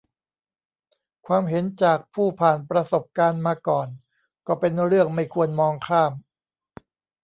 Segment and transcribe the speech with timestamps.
[1.27, 3.87] ความเห็นจากผู้ผ่านประสบการณ์มาก่อน
[4.47, 6.11] ก็เป็นเรื่องไม่ควรมองข้าม